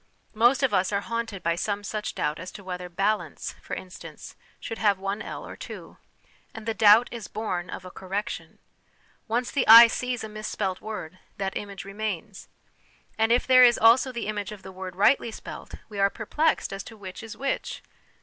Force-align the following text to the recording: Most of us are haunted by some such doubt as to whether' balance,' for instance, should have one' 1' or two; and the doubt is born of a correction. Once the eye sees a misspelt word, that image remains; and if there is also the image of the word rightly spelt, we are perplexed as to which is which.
Most 0.33 0.63
of 0.63 0.73
us 0.73 0.91
are 0.91 1.01
haunted 1.01 1.43
by 1.43 1.53
some 1.53 1.83
such 1.83 2.15
doubt 2.15 2.39
as 2.39 2.51
to 2.53 2.63
whether' 2.63 2.89
balance,' 3.05 3.53
for 3.61 3.75
instance, 3.75 4.35
should 4.59 4.79
have 4.79 4.97
one' 4.97 5.19
1' 5.19 5.27
or 5.47 5.55
two; 5.55 5.97
and 6.55 6.65
the 6.65 6.73
doubt 6.73 7.07
is 7.11 7.27
born 7.27 7.69
of 7.69 7.85
a 7.85 7.91
correction. 7.91 8.57
Once 9.27 9.51
the 9.51 9.67
eye 9.67 9.85
sees 9.85 10.23
a 10.23 10.27
misspelt 10.27 10.81
word, 10.81 11.19
that 11.37 11.55
image 11.55 11.85
remains; 11.85 12.49
and 13.15 13.31
if 13.31 13.45
there 13.45 13.63
is 13.63 13.77
also 13.77 14.11
the 14.11 14.25
image 14.25 14.51
of 14.51 14.63
the 14.63 14.71
word 14.71 14.95
rightly 14.95 15.29
spelt, 15.29 15.75
we 15.87 15.99
are 15.99 16.09
perplexed 16.09 16.73
as 16.73 16.81
to 16.81 16.97
which 16.97 17.21
is 17.21 17.37
which. 17.37 17.83